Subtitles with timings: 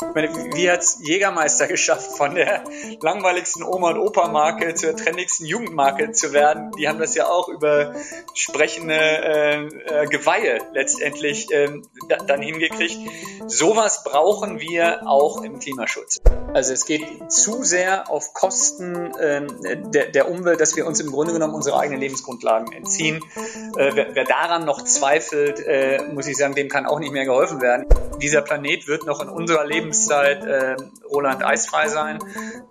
[0.00, 2.62] Wie hat Jägermeister geschafft, von der
[3.00, 6.70] langweiligsten Oma- und Opa-Marke zur trendigsten Jugendmarke zu werden?
[6.78, 7.94] Die haben das ja auch über
[8.32, 11.80] sprechende äh, äh, Geweihe letztendlich äh,
[12.26, 12.96] dann hingekriegt.
[13.48, 16.20] Sowas brauchen wir auch im Klimaschutz.
[16.54, 19.46] Also es geht zu sehr auf Kosten äh,
[19.92, 23.20] der, der Umwelt, dass wir uns im Grunde genommen unsere eigenen Lebensgrundlagen entziehen.
[23.76, 27.24] Äh, wer, wer, daran noch zweifelt, äh, muss ich sagen, dem kann auch nicht mehr
[27.24, 27.86] geholfen werden.
[28.22, 30.76] Dieser Planet wird noch in unserer Lebenszeit äh,
[31.10, 32.18] Roland eisfrei sein.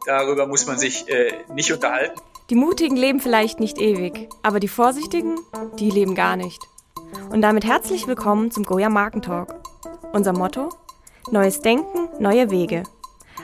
[0.05, 2.21] Darüber muss man sich äh, nicht unterhalten.
[2.51, 5.39] Die Mutigen leben vielleicht nicht ewig, aber die Vorsichtigen,
[5.79, 6.61] die leben gar nicht.
[7.31, 9.55] Und damit herzlich willkommen zum Goya Markentalk.
[10.13, 10.69] Unser Motto?
[11.31, 12.83] Neues Denken, neue Wege.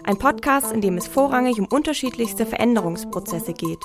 [0.03, 3.79] Ein Podcast, in dem es vorrangig um unterschiedlichste Veränderungsprozesse geht.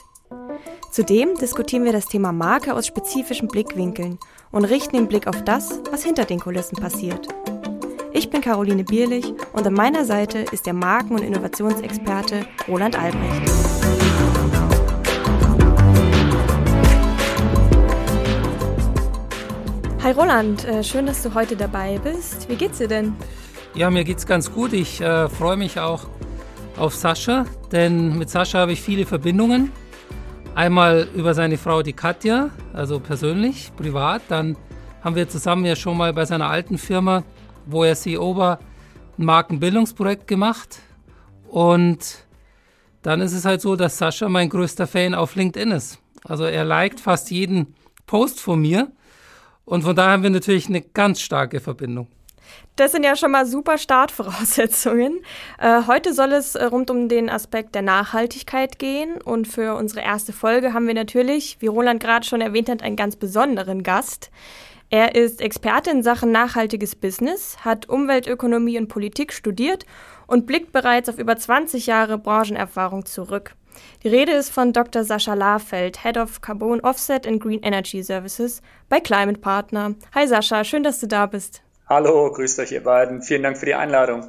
[0.93, 4.19] Zudem diskutieren wir das Thema Marke aus spezifischen Blickwinkeln
[4.53, 7.29] und richten den Blick auf das, was hinter den Kulissen passiert.
[8.13, 13.53] Ich bin Caroline Bierlich und an meiner Seite ist der Marken- und Innovationsexperte Roland Albrecht.
[20.03, 22.49] Hi Roland, äh, schön, dass du heute dabei bist.
[22.49, 23.15] Wie geht's dir denn?
[23.75, 24.73] Ja, mir geht's ganz gut.
[24.73, 26.07] Ich äh, freue mich auch
[26.79, 29.71] auf Sascha, denn mit Sascha habe ich viele Verbindungen.
[30.55, 34.23] Einmal über seine Frau, die Katja, also persönlich, privat.
[34.29, 34.57] Dann
[35.03, 37.23] haben wir zusammen ja schon mal bei seiner alten Firma,
[37.69, 38.59] wo er CEO war,
[39.19, 40.81] ein Markenbildungsprojekt gemacht.
[41.49, 42.27] Und
[43.03, 45.99] dann ist es halt so, dass Sascha mein größter Fan auf LinkedIn ist.
[46.25, 47.75] Also er liked fast jeden
[48.07, 48.91] Post von mir.
[49.65, 52.09] Und von daher haben wir natürlich eine ganz starke Verbindung.
[52.77, 55.21] Das sind ja schon mal super Startvoraussetzungen.
[55.59, 59.21] Äh, heute soll es äh, rund um den Aspekt der Nachhaltigkeit gehen.
[59.21, 62.97] Und für unsere erste Folge haben wir natürlich, wie Roland gerade schon erwähnt hat, einen
[62.97, 64.31] ganz besonderen Gast.
[64.91, 69.85] Er ist Experte in Sachen nachhaltiges Business, hat Umweltökonomie und Politik studiert
[70.27, 73.55] und blickt bereits auf über 20 Jahre Branchenerfahrung zurück.
[74.03, 75.05] Die Rede ist von Dr.
[75.05, 79.95] Sascha Lahrfeld, Head of Carbon Offset and Green Energy Services bei Climate Partner.
[80.15, 81.63] Hi Sascha, schön, dass du da bist.
[81.87, 83.23] Hallo, grüßt euch ihr beiden.
[83.23, 84.27] Vielen Dank für die Einladung.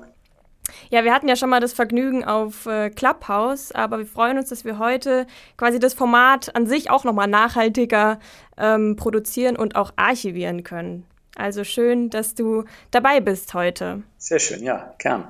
[0.90, 4.50] Ja, wir hatten ja schon mal das Vergnügen auf äh, Clubhouse, aber wir freuen uns,
[4.50, 8.20] dass wir heute quasi das Format an sich auch nochmal nachhaltiger
[8.58, 11.06] ähm, produzieren und auch archivieren können.
[11.36, 14.04] Also schön, dass du dabei bist heute.
[14.18, 15.28] Sehr schön, ja, gern.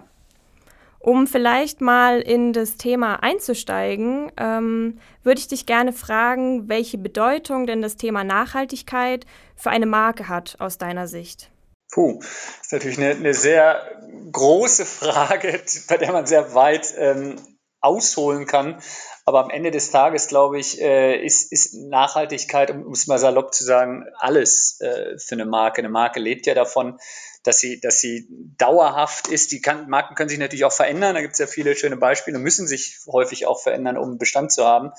[1.00, 7.68] Um vielleicht mal in das Thema einzusteigen, ähm, würde ich dich gerne fragen, welche Bedeutung
[7.68, 9.26] denn das Thema Nachhaltigkeit
[9.56, 11.50] für eine Marke hat aus deiner Sicht.
[11.92, 12.20] Puh,
[12.62, 14.00] ist natürlich eine, eine sehr
[14.32, 17.36] große Frage, bei der man sehr weit ähm,
[17.82, 18.82] ausholen kann.
[19.26, 23.54] Aber am Ende des Tages, glaube ich, äh, ist, ist Nachhaltigkeit, um es mal salopp
[23.54, 25.80] zu sagen, alles äh, für eine Marke.
[25.80, 27.00] Eine Marke lebt ja davon,
[27.44, 28.28] dass sie, dass sie
[28.58, 29.52] dauerhaft ist.
[29.52, 31.16] Die kann, Marken können sich natürlich auch verändern.
[31.16, 34.52] Da gibt es ja viele schöne Beispiele und müssen sich häufig auch verändern, um Bestand
[34.52, 34.92] zu haben.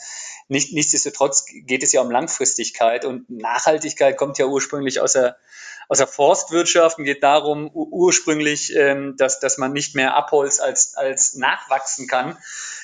[0.48, 5.36] Nicht, nichtsdestotrotz geht es ja um Langfristigkeit und Nachhaltigkeit kommt ja ursprünglich aus der
[5.90, 10.96] aus der Forstwirtschaft und geht darum ursprünglich, ähm, dass, dass man nicht mehr Abholz als,
[10.96, 12.38] als nachwachsen kann.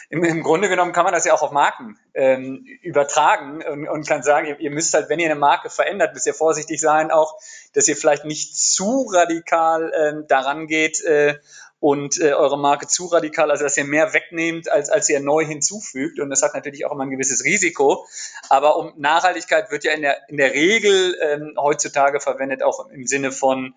[0.09, 4.09] Im, Im Grunde genommen kann man das ja auch auf Marken ähm, übertragen und, und
[4.09, 7.13] kann sagen, ihr, ihr müsst halt, wenn ihr eine Marke verändert, müsst ihr vorsichtig sein,
[7.13, 7.39] auch,
[7.75, 11.37] dass ihr vielleicht nicht zu radikal ähm, daran geht äh,
[11.87, 15.45] und äh, eure Marke zu radikal, also dass ihr mehr wegnehmt, als, als ihr neu
[15.47, 16.19] hinzufügt.
[16.19, 18.05] Und das hat natürlich auch immer ein gewisses Risiko.
[18.49, 23.07] Aber um Nachhaltigkeit wird ja in der, in der Regel ähm, heutzutage verwendet, auch im
[23.07, 23.73] Sinne von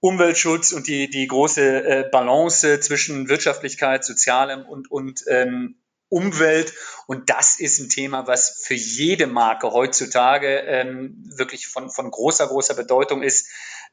[0.00, 5.76] Umweltschutz und die, die große äh, Balance zwischen Wirtschaftlichkeit, Sozialem und, und ähm,
[6.08, 6.72] Umwelt.
[7.06, 12.46] Und das ist ein Thema, was für jede Marke heutzutage ähm, wirklich von, von großer,
[12.46, 13.48] großer Bedeutung ist.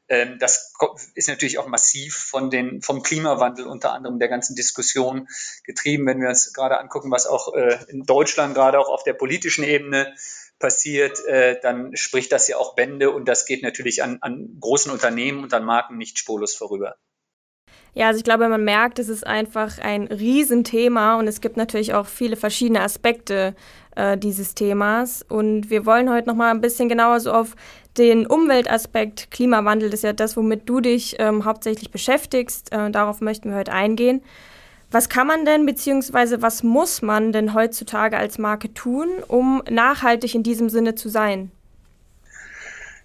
[0.08, 0.72] Ähm, das
[1.14, 5.28] ist natürlich auch massiv von den, vom Klimawandel unter anderem der ganzen Diskussion
[5.64, 6.06] getrieben.
[6.06, 9.64] Wenn wir uns gerade angucken, was auch äh, in Deutschland gerade auch auf der politischen
[9.64, 10.14] Ebene
[10.58, 14.90] passiert, äh, dann spricht das ja auch Bände und das geht natürlich an, an großen
[14.90, 16.96] Unternehmen und an Marken nicht spurlos vorüber.
[17.94, 21.94] Ja, also ich glaube, man merkt, es ist einfach ein Riesenthema und es gibt natürlich
[21.94, 23.54] auch viele verschiedene Aspekte
[23.94, 25.24] äh, dieses Themas.
[25.26, 27.56] Und wir wollen heute noch mal ein bisschen genauer so auf
[27.98, 32.72] den Umweltaspekt, Klimawandel, ist ja das, womit du dich ähm, hauptsächlich beschäftigst.
[32.72, 34.22] Äh, darauf möchten wir heute eingehen.
[34.90, 40.34] Was kann man denn, beziehungsweise was muss man denn heutzutage als Marke tun, um nachhaltig
[40.34, 41.50] in diesem Sinne zu sein?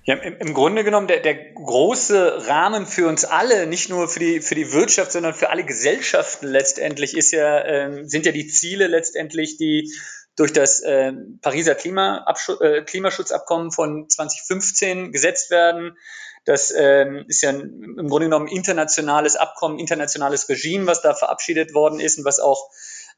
[0.03, 4.19] Ja, im, im Grunde genommen der, der große Rahmen für uns alle, nicht nur für
[4.19, 8.47] die, für die Wirtschaft, sondern für alle Gesellschaften letztendlich ist ja, äh, sind ja die
[8.47, 9.91] Ziele letztendlich, die
[10.36, 15.98] durch das äh, Pariser äh, Klimaschutzabkommen von 2015 gesetzt werden.
[16.45, 22.00] Das ähm, ist ja im Grunde genommen internationales Abkommen, internationales Regime, was da verabschiedet worden
[22.00, 22.72] ist und was auch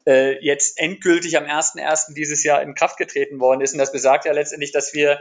[0.06, 2.14] äh, jetzt endgültig am 1.1.
[2.14, 3.74] dieses Jahr in Kraft getreten worden ist.
[3.74, 5.20] Und das besagt ja letztendlich, dass wir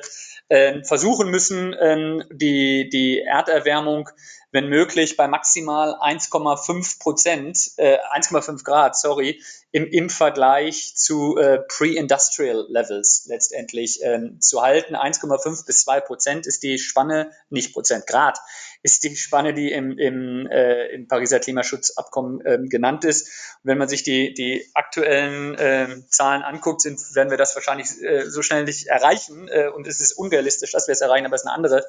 [0.49, 4.09] äh, versuchen müssen, äh, die, die Erderwärmung
[4.53, 9.43] wenn möglich bei maximal 1,5 Prozent, äh, 1,5 Grad, sorry,
[9.73, 14.95] im, im Vergleich zu äh, Pre-Industrial Levels letztendlich ähm, zu halten.
[14.95, 18.39] 1,5 bis 2 Prozent ist die Spanne, nicht Prozent, Grad,
[18.83, 23.29] ist die Spanne, die im, im, äh, im Pariser Klimaschutzabkommen ähm, genannt ist.
[23.63, 27.89] Und wenn man sich die, die aktuellen äh, Zahlen anguckt, sind, werden wir das wahrscheinlich
[28.03, 29.49] äh, so schnell nicht erreichen.
[29.49, 31.85] Äh, und es ist unrealistisch, dass wir es erreichen, aber es ist eine andere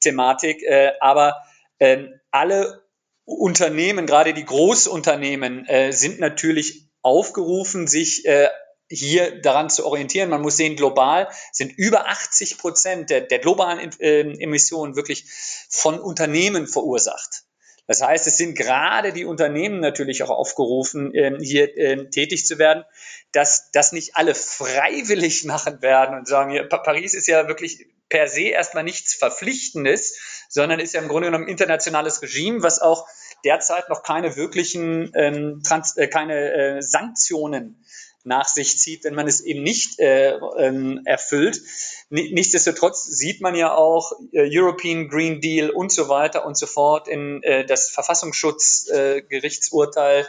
[0.00, 0.62] Thematik.
[0.62, 1.36] Äh, aber
[1.80, 2.82] ähm, alle
[3.24, 8.48] Unternehmen, gerade die Großunternehmen, äh, sind natürlich aufgerufen, sich äh,
[8.90, 10.30] hier daran zu orientieren.
[10.30, 15.24] Man muss sehen, global sind über 80 Prozent der, der globalen äh, Emissionen wirklich
[15.68, 17.44] von Unternehmen verursacht.
[17.86, 22.58] Das heißt, es sind gerade die Unternehmen natürlich auch aufgerufen, ähm, hier ähm, tätig zu
[22.58, 22.84] werden,
[23.32, 28.42] dass das nicht alle freiwillig machen werden und sagen, Paris ist ja wirklich per se
[28.42, 33.06] erstmal nichts Verpflichtendes, sondern ist ja im Grunde genommen internationales Regime, was auch
[33.44, 37.84] derzeit noch keine wirklichen ähm, Trans äh, keine äh, Sanktionen
[38.26, 41.62] nach sich zieht, wenn man es eben nicht äh, ähm, erfüllt.
[42.10, 47.06] Nichtsdestotrotz sieht man ja auch äh, European Green Deal und so weiter und so fort
[47.08, 50.26] in äh, das Verfassungsschutzgerichtsurteil äh,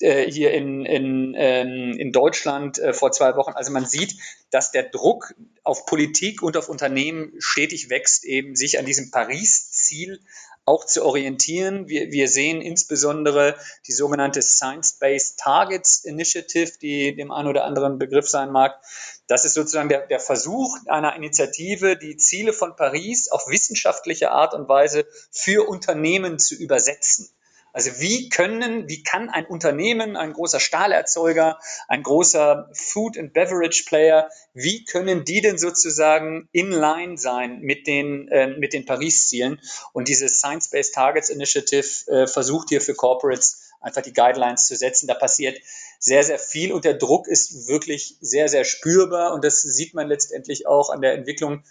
[0.00, 3.52] äh, hier in, in, ähm, in Deutschland äh, vor zwei Wochen.
[3.52, 4.16] Also man sieht,
[4.50, 10.20] dass der Druck auf Politik und auf Unternehmen stetig wächst, eben sich an diesem Paris-Ziel
[10.66, 11.88] auch zu orientieren.
[11.88, 13.56] Wir, wir sehen insbesondere
[13.86, 18.80] die sogenannte Science-Based Targets Initiative, die dem einen oder anderen Begriff sein mag.
[19.26, 24.54] Das ist sozusagen der, der Versuch einer Initiative, die Ziele von Paris auf wissenschaftliche Art
[24.54, 27.28] und Weise für Unternehmen zu übersetzen.
[27.74, 33.84] Also wie können, wie kann ein Unternehmen, ein großer Stahlerzeuger, ein großer Food and Beverage
[33.86, 39.60] Player, wie können die denn sozusagen in line sein mit den, äh, mit den Paris-Zielen?
[39.92, 45.08] Und diese Science-Based Targets Initiative äh, versucht hier für Corporates einfach die Guidelines zu setzen.
[45.08, 45.58] Da passiert
[46.04, 50.06] sehr, sehr viel und der Druck ist wirklich sehr, sehr spürbar und das sieht man
[50.06, 51.62] letztendlich auch an der Entwicklung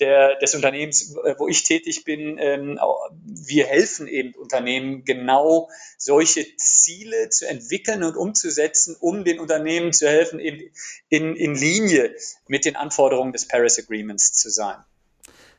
[0.00, 2.80] der, des Unternehmens, äh, wo ich tätig bin, ähm,
[3.12, 10.08] wir helfen eben Unternehmen genau solche Ziele zu entwickeln und umzusetzen, um den Unternehmen zu
[10.08, 10.62] helfen, eben
[11.10, 12.16] in, in Linie
[12.48, 14.76] mit den Anforderungen des Paris Agreements zu sein.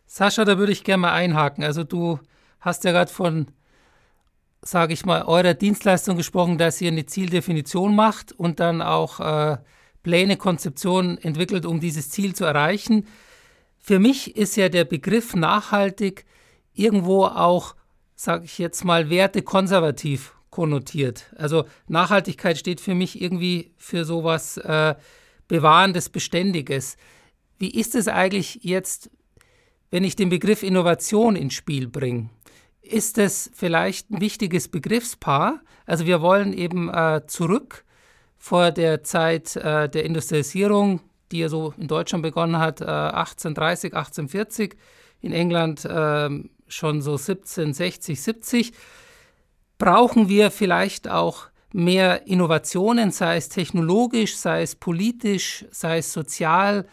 [0.07, 1.63] Sascha, da würde ich gerne mal einhaken.
[1.63, 2.19] Also du
[2.59, 3.51] hast ja gerade von,
[4.65, 9.57] sage ich mal, eurer Dienstleistung gesprochen, dass ihr eine Zieldefinition macht und dann auch äh,
[10.01, 13.05] Pläne, Konzeptionen entwickelt, um dieses Ziel zu erreichen.
[13.77, 16.25] Für mich ist ja der Begriff nachhaltig
[16.73, 17.75] irgendwo auch,
[18.15, 21.31] sage ich jetzt mal, wertekonservativ konnotiert.
[21.35, 24.95] Also Nachhaltigkeit steht für mich irgendwie für sowas äh,
[25.47, 26.97] Bewahrendes, Beständiges.
[27.59, 29.11] Wie ist es eigentlich jetzt,
[29.91, 32.29] wenn ich den Begriff Innovation ins Spiel bringe?
[32.85, 35.61] Ist es vielleicht ein wichtiges Begriffspaar?
[35.87, 37.83] Also wir wollen eben äh, zurück
[38.37, 41.01] vor der Zeit äh, der Industrialisierung,
[41.31, 44.75] die ja so in Deutschland begonnen hat, äh, 1830, 1840,
[45.21, 46.29] in England äh,
[46.67, 48.73] schon so 1760, 70,
[49.79, 56.85] brauchen wir vielleicht auch mehr Innovationen, sei es technologisch, sei es politisch, sei es sozial,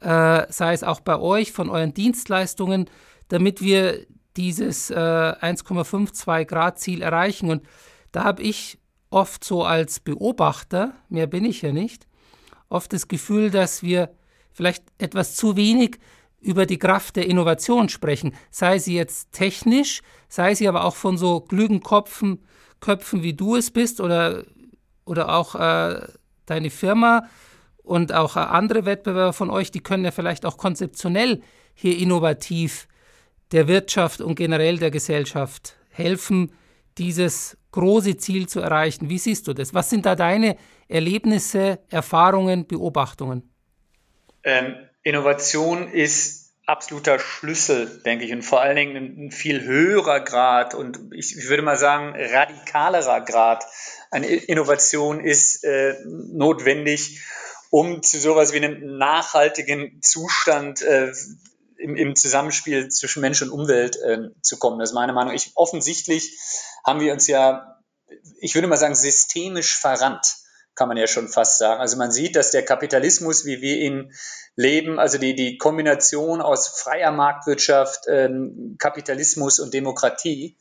[0.00, 2.90] äh, sei es auch bei euch von euren Dienstleistungen,
[3.28, 4.06] damit wir
[4.38, 7.50] dieses äh, 1,52 Grad Ziel erreichen.
[7.50, 7.62] Und
[8.12, 8.78] da habe ich
[9.10, 12.06] oft so als Beobachter, mehr bin ich ja nicht,
[12.68, 14.10] oft das Gefühl, dass wir
[14.52, 15.98] vielleicht etwas zu wenig
[16.40, 21.18] über die Kraft der Innovation sprechen, sei sie jetzt technisch, sei sie aber auch von
[21.18, 22.44] so klügen Köpfen,
[22.80, 24.44] Köpfen wie du es bist oder,
[25.04, 26.06] oder auch äh,
[26.46, 27.24] deine Firma
[27.82, 31.42] und auch äh, andere Wettbewerber von euch, die können ja vielleicht auch konzeptionell
[31.74, 32.86] hier innovativ
[33.52, 36.52] der Wirtschaft und generell der Gesellschaft helfen,
[36.98, 39.08] dieses große Ziel zu erreichen.
[39.08, 39.74] Wie siehst du das?
[39.74, 40.56] Was sind da deine
[40.88, 43.50] Erlebnisse, Erfahrungen, Beobachtungen?
[44.42, 50.74] Ähm, Innovation ist absoluter Schlüssel, denke ich, und vor allen Dingen ein viel höherer Grad
[50.74, 53.64] und ich, würde mal sagen radikalerer Grad
[54.10, 57.22] an Innovation ist äh, notwendig,
[57.70, 61.12] um zu sowas wie einem nachhaltigen Zustand äh,
[61.78, 64.78] im, im Zusammenspiel zwischen Mensch und Umwelt äh, zu kommen.
[64.78, 65.34] Das ist meine Meinung.
[65.34, 66.38] Ich, offensichtlich
[66.84, 67.80] haben wir uns ja,
[68.40, 70.36] ich würde mal sagen, systemisch verrannt
[70.74, 71.80] kann man ja schon fast sagen.
[71.80, 74.12] Also man sieht, dass der Kapitalismus, wie wir ihn
[74.54, 80.56] leben, also die, die Kombination aus freier Marktwirtschaft, ähm, Kapitalismus und Demokratie,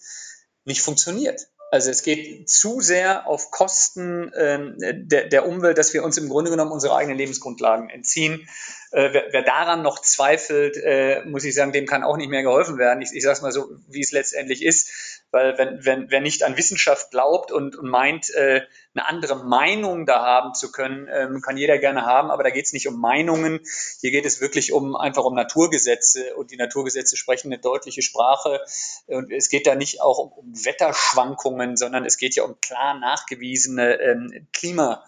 [0.66, 1.48] nicht funktioniert.
[1.70, 6.30] Also es geht zu sehr auf Kosten ähm, der, der Umwelt, dass wir uns im
[6.30, 8.48] Grunde genommen unsere eigenen Lebensgrundlagen entziehen.
[8.92, 12.44] Äh, wer, wer daran noch zweifelt, äh, muss ich sagen, dem kann auch nicht mehr
[12.44, 13.02] geholfen werden.
[13.02, 15.17] Ich, ich sage es mal so, wie es letztendlich ist.
[15.32, 18.62] Weil wenn, wenn, wer nicht an Wissenschaft glaubt und, und meint, äh,
[18.94, 22.66] eine andere Meinung da haben zu können, ähm, kann jeder gerne haben, aber da geht
[22.66, 23.60] es nicht um Meinungen,
[24.00, 28.62] hier geht es wirklich um einfach um Naturgesetze und die Naturgesetze sprechen eine deutliche Sprache
[29.08, 32.98] und es geht da nicht auch um, um Wetterschwankungen, sondern es geht ja um klar
[32.98, 35.04] nachgewiesene ähm, Klima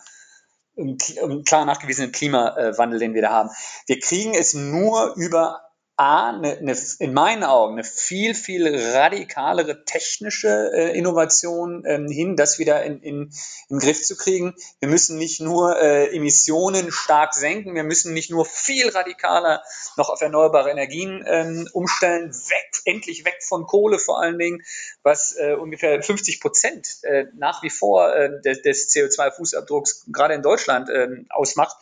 [0.75, 3.49] um, klar nachgewiesenen Klimawandel, den wir da haben.
[3.87, 5.68] Wir kriegen es nur über
[5.99, 12.37] A, eine, eine, in meinen Augen eine viel, viel radikalere technische äh, Innovation ähm, hin,
[12.37, 13.33] das wieder in, in,
[13.67, 14.55] in Griff zu kriegen.
[14.79, 19.61] Wir müssen nicht nur äh, Emissionen stark senken, wir müssen nicht nur viel radikaler
[19.97, 24.63] noch auf erneuerbare Energien ähm, umstellen, weg, endlich weg von Kohle vor allen Dingen,
[25.03, 30.43] was äh, ungefähr 50 Prozent äh, nach wie vor äh, des, des CO2-Fußabdrucks gerade in
[30.43, 31.75] Deutschland äh, ausmacht.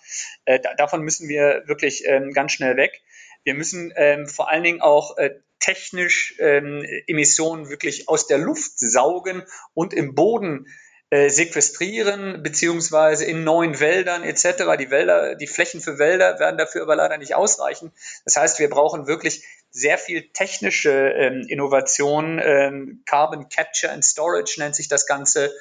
[0.45, 2.99] Äh, da, davon müssen wir wirklich äh, ganz schnell weg.
[3.47, 8.77] Wir müssen ähm, vor allen Dingen auch äh, technisch ähm, Emissionen wirklich aus der Luft
[8.77, 9.41] saugen
[9.73, 10.67] und im Boden
[11.11, 14.75] äh, sequestrieren, beziehungsweise in neuen Wäldern etc.
[14.77, 17.93] Die Wälder, die Flächen für Wälder werden dafür aber leider nicht ausreichen.
[18.25, 24.59] Das heißt, wir brauchen wirklich sehr viel technische ähm, Innovation, ähm, Carbon Capture and Storage
[24.59, 25.53] nennt sich das Ganze,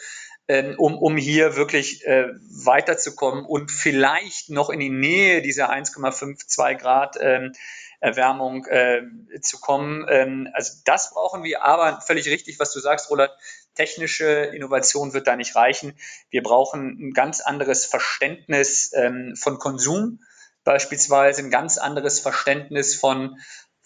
[0.78, 2.28] um, um hier wirklich äh,
[2.64, 7.52] weiterzukommen und vielleicht noch in die Nähe dieser 1,52 Grad ähm,
[8.00, 9.02] Erwärmung äh,
[9.40, 10.06] zu kommen.
[10.08, 13.32] Ähm, also das brauchen wir, aber völlig richtig, was du sagst, Roland,
[13.74, 15.94] technische Innovation wird da nicht reichen.
[16.30, 20.20] Wir brauchen ein ganz anderes Verständnis ähm, von Konsum,
[20.64, 23.38] beispielsweise ein ganz anderes Verständnis von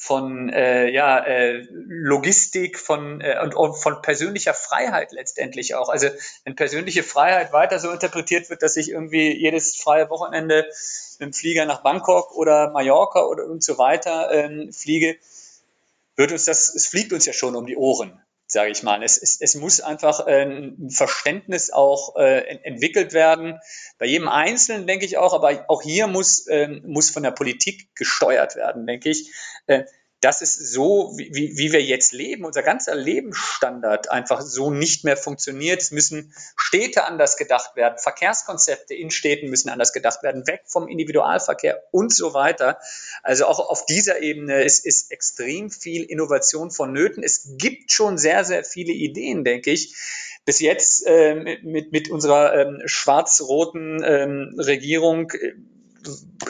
[0.02, 5.90] von äh, ja, äh, Logistik von, äh, und, und von persönlicher Freiheit letztendlich auch.
[5.90, 6.08] Also
[6.44, 10.64] wenn persönliche Freiheit weiter so interpretiert wird, dass ich irgendwie jedes freie Wochenende
[11.18, 15.18] mit dem Flieger nach Bangkok oder Mallorca oder und so weiter ähm, fliege,
[16.16, 18.18] wird uns das, es fliegt uns ja schon um die Ohren
[18.50, 19.02] sage ich mal.
[19.02, 23.60] Es, es, es muss einfach äh, ein Verständnis auch äh, entwickelt werden.
[23.98, 27.94] Bei jedem Einzelnen denke ich auch, aber auch hier muss, äh, muss von der Politik
[27.94, 29.30] gesteuert werden, denke ich.
[29.66, 29.84] Äh,
[30.20, 35.16] dass es so, wie, wie wir jetzt leben, unser ganzer Lebensstandard einfach so nicht mehr
[35.16, 35.80] funktioniert.
[35.80, 40.88] Es müssen Städte anders gedacht werden, Verkehrskonzepte in Städten müssen anders gedacht werden, weg vom
[40.88, 42.78] Individualverkehr und so weiter.
[43.22, 47.22] Also auch auf dieser Ebene ist, ist extrem viel Innovation vonnöten.
[47.22, 49.94] Es gibt schon sehr, sehr viele Ideen, denke ich
[50.44, 55.52] bis jetzt äh, mit, mit unserer ähm, schwarz-roten ähm, Regierung äh,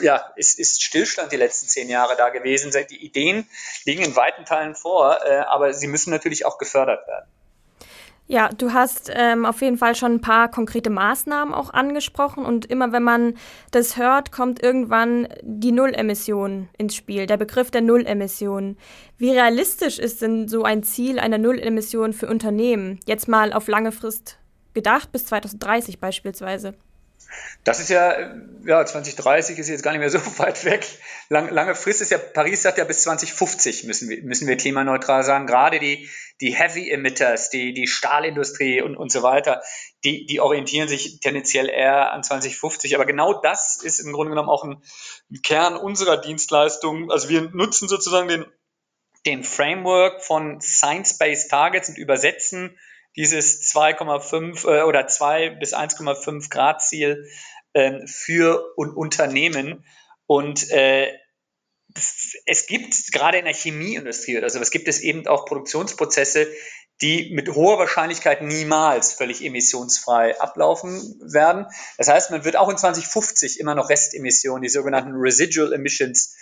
[0.01, 2.71] ja, ist, ist Stillstand die letzten zehn Jahre da gewesen.
[2.89, 3.47] Die Ideen
[3.85, 7.27] liegen in weiten Teilen vor, äh, aber sie müssen natürlich auch gefördert werden.
[8.31, 12.65] Ja, du hast ähm, auf jeden Fall schon ein paar konkrete Maßnahmen auch angesprochen und
[12.65, 13.33] immer wenn man
[13.71, 18.77] das hört, kommt irgendwann die Nullemission ins Spiel, der Begriff der Nullemission.
[19.17, 23.01] Wie realistisch ist denn so ein Ziel einer Nullemission für Unternehmen?
[23.05, 24.37] Jetzt mal auf lange Frist
[24.73, 26.75] gedacht, bis 2030 beispielsweise.
[27.63, 28.33] Das ist ja,
[28.65, 30.85] ja, 2030 ist jetzt gar nicht mehr so weit weg.
[31.29, 35.23] Lang, lange Frist ist ja, Paris sagt ja bis 2050 müssen wir, müssen wir klimaneutral
[35.23, 35.45] sagen.
[35.45, 36.09] Gerade die,
[36.41, 39.61] die Heavy Emitters, die, die Stahlindustrie und, und so weiter,
[40.03, 42.95] die, die orientieren sich tendenziell eher an 2050.
[42.95, 44.81] Aber genau das ist im Grunde genommen auch ein,
[45.31, 47.11] ein Kern unserer Dienstleistung.
[47.11, 48.45] Also wir nutzen sozusagen den,
[49.27, 52.77] den Framework von Science-Based Targets und übersetzen
[53.15, 57.27] dieses 2,5 äh, oder 2 bis 1,5 Grad Ziel
[57.73, 59.85] ähm, für un Unternehmen.
[60.25, 61.11] Und äh,
[62.45, 66.47] es gibt gerade in der Chemieindustrie oder sowas gibt es eben auch Produktionsprozesse,
[67.01, 71.65] die mit hoher Wahrscheinlichkeit niemals völlig emissionsfrei ablaufen werden.
[71.97, 76.35] Das heißt, man wird auch in 2050 immer noch Restemissionen, die sogenannten Residual Emissions,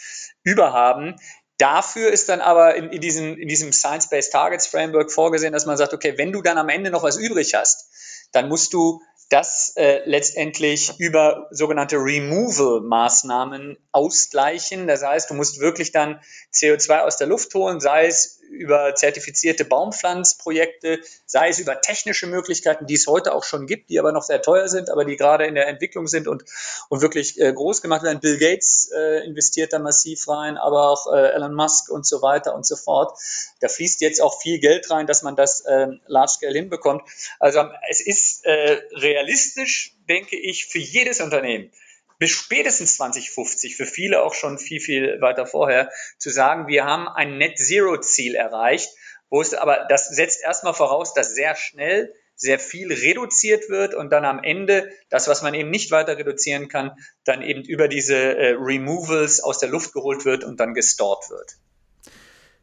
[0.44, 1.16] überhaben,
[1.60, 5.78] Dafür ist dann aber in, in diesem, in diesem Science-Based Targets Framework vorgesehen, dass man
[5.78, 7.90] sagt, okay, wenn du dann am Ende noch was übrig hast,
[8.32, 14.88] dann musst du das äh, letztendlich über sogenannte Removal-Maßnahmen ausgleichen.
[14.88, 16.22] Das heißt, du musst wirklich dann
[16.54, 22.86] CO2 aus der Luft holen, sei es über zertifizierte Baumpflanzprojekte, sei es über technische Möglichkeiten,
[22.86, 25.46] die es heute auch schon gibt, die aber noch sehr teuer sind, aber die gerade
[25.46, 26.44] in der Entwicklung sind und,
[26.90, 28.20] und wirklich äh, groß gemacht werden.
[28.20, 32.54] Bill Gates äh, investiert da massiv rein, aber auch äh, Elon Musk und so weiter
[32.54, 33.18] und so fort.
[33.62, 37.04] Da fließt jetzt auch viel Geld rein, dass man das äh, large scale hinbekommt.
[37.40, 41.72] Also es ist äh, realistisch, denke ich, für jedes Unternehmen
[42.20, 47.08] bis spätestens 2050, für viele auch schon viel, viel weiter vorher, zu sagen, wir haben
[47.08, 48.90] ein Net-Zero-Ziel erreicht,
[49.30, 54.12] wo es aber, das setzt erstmal voraus, dass sehr schnell sehr viel reduziert wird und
[54.12, 56.92] dann am Ende das, was man eben nicht weiter reduzieren kann,
[57.26, 61.58] dann eben über diese äh, Removals aus der Luft geholt wird und dann gestort wird.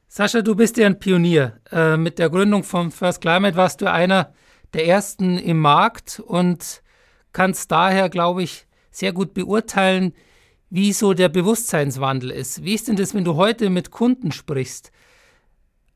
[0.08, 1.60] Sascha, du bist ja ein Pionier.
[1.70, 4.32] Äh, mit der Gründung von First Climate warst du einer
[4.72, 6.82] der ersten im Markt und
[7.34, 8.66] kannst daher, glaube ich,
[8.96, 10.14] sehr gut beurteilen,
[10.70, 12.64] wie so der Bewusstseinswandel ist.
[12.64, 14.90] Wie ist denn das, wenn du heute mit Kunden sprichst?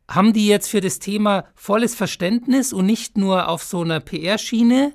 [0.07, 4.93] Haben die jetzt für das Thema volles Verständnis und nicht nur auf so einer PR-Schiene,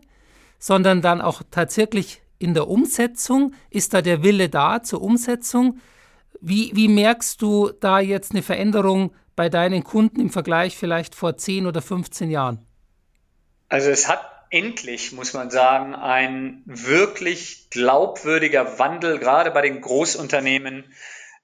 [0.60, 3.54] sondern dann auch tatsächlich in der Umsetzung?
[3.72, 5.80] Ist da der Wille da zur Umsetzung?
[6.42, 11.38] Wie, wie merkst du da jetzt eine Veränderung bei deinen Kunden im Vergleich vielleicht vor
[11.38, 12.60] 10 oder 15 Jahren?
[13.68, 20.94] Also es hat endlich, muss man sagen, ein wirklich glaubwürdiger Wandel, gerade bei den Großunternehmen,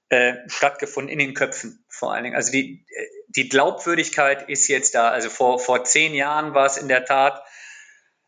[0.08, 2.36] äh, stattgefunden in den Köpfen vor allen Dingen.
[2.36, 2.84] Also die,
[3.28, 5.10] die Glaubwürdigkeit ist jetzt da.
[5.10, 7.42] Also vor, vor zehn Jahren war es in der Tat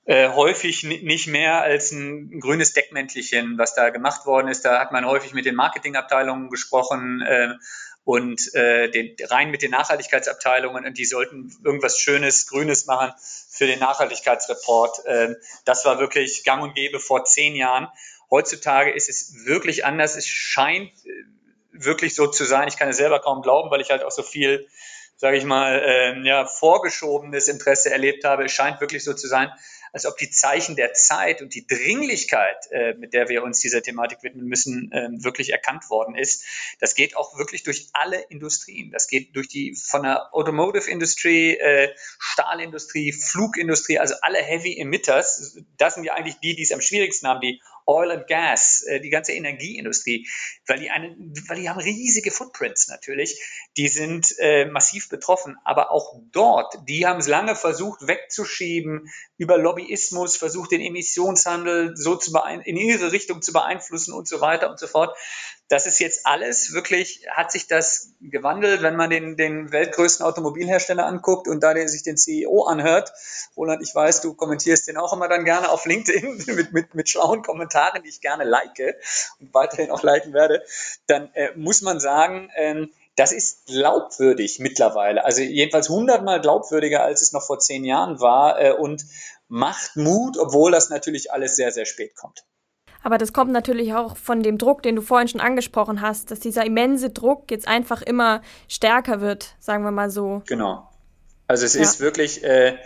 [0.07, 4.65] äh, häufig nicht mehr als ein grünes Deckmäntelchen, was da gemacht worden ist.
[4.65, 7.23] Da hat man häufig mit den Marketingabteilungen gesprochen.
[7.23, 7.55] Äh,
[8.05, 13.13] und äh, den, rein mit den Nachhaltigkeitsabteilungen und die sollten irgendwas Schönes, Grünes machen
[13.55, 15.03] für den Nachhaltigkeitsreport.
[15.07, 17.89] Ähm, das war wirklich gang und gäbe vor zehn Jahren.
[18.31, 20.17] Heutzutage ist es wirklich anders.
[20.17, 21.11] Es scheint äh,
[21.71, 22.67] wirklich so zu sein.
[22.67, 24.67] Ich kann es selber kaum glauben, weil ich halt auch so viel,
[25.25, 28.45] sage ich mal, äh, ja, vorgeschobenes Interesse erlebt habe.
[28.45, 29.51] Es scheint wirklich so zu sein,
[29.91, 33.81] als ob die Zeichen der Zeit und die Dringlichkeit, äh, mit der wir uns dieser
[33.81, 36.45] Thematik widmen müssen, äh, wirklich erkannt worden ist.
[36.79, 38.91] Das geht auch wirklich durch alle Industrien.
[38.91, 45.57] Das geht durch die von der Automotive Industry, äh, Stahlindustrie, Flugindustrie, also alle Heavy Emitters.
[45.79, 49.01] Das sind ja eigentlich die, die es am schwierigsten haben, die Oil and Gas, äh,
[49.01, 50.29] die ganze Energieindustrie,
[50.67, 51.17] weil die, eine,
[51.49, 53.41] weil die haben riesige Footprints natürlich,
[53.77, 55.57] die sind äh, massiv betroffen.
[55.65, 62.17] Aber auch dort, die haben es lange versucht wegzuschieben, über Lobbyismus versucht, den Emissionshandel so
[62.17, 62.33] zu
[62.65, 65.17] in ihre Richtung zu beeinflussen und so weiter und so fort.
[65.69, 71.07] Das ist jetzt alles wirklich, hat sich das gewandelt, wenn man den, den weltgrößten Automobilhersteller
[71.07, 73.13] anguckt und da der sich den CEO anhört.
[73.57, 77.09] Roland, ich weiß, du kommentierst den auch immer dann gerne auf LinkedIn mit, mit, mit
[77.09, 78.79] schlauen Kommentaren, die ich gerne like
[79.41, 80.63] und weiterhin auch liken werde.
[81.07, 85.25] Dann äh, muss man sagen, ähm, das ist glaubwürdig mittlerweile.
[85.25, 89.05] Also jedenfalls hundertmal glaubwürdiger, als es noch vor zehn Jahren war äh, und
[89.49, 92.45] macht Mut, obwohl das natürlich alles sehr, sehr spät kommt.
[93.05, 96.41] Aber das kommt natürlich auch von dem Druck, den du vorhin schon angesprochen hast, dass
[96.41, 100.43] dieser immense Druck jetzt einfach immer stärker wird, sagen wir mal so.
[100.47, 100.89] Genau.
[101.47, 101.83] Also es ja.
[101.83, 102.79] ist wirklich, äh,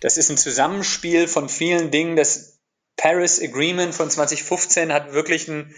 [0.00, 2.16] das ist ein Zusammenspiel von vielen Dingen.
[2.16, 2.58] Das
[2.96, 5.72] Paris Agreement von 2015 hat wirklich einen,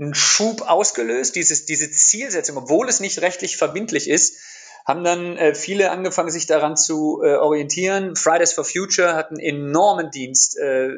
[0.00, 4.36] einen Schub ausgelöst, dieses, diese Zielsetzung, obwohl es nicht rechtlich verbindlich ist,
[4.84, 8.16] haben dann äh, viele angefangen, sich daran zu äh, orientieren.
[8.16, 10.96] Fridays for Future hat einen enormen Dienst äh,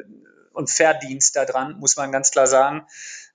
[0.55, 2.87] und Verdienst daran, muss man ganz klar sagen.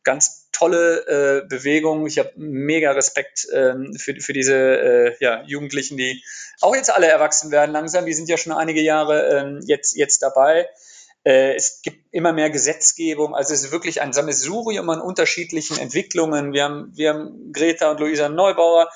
[0.02, 2.06] Ganz tolle äh, Bewegung.
[2.06, 6.24] Ich habe mega Respekt ähm, für, für diese äh, ja, Jugendlichen, die
[6.60, 8.06] auch jetzt alle erwachsen werden langsam.
[8.06, 10.68] Die sind ja schon einige Jahre ähm, jetzt, jetzt dabei.
[11.24, 13.34] Äh, es gibt immer mehr Gesetzgebung.
[13.34, 16.52] Also es ist wirklich ein Sammelsurium an unterschiedlichen Entwicklungen.
[16.52, 18.90] Wir haben, wir haben Greta und Luisa Neubauer